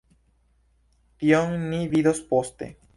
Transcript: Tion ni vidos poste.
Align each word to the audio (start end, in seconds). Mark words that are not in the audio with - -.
Tion 1.21 1.55
ni 1.69 1.85
vidos 1.95 2.27
poste. 2.35 2.77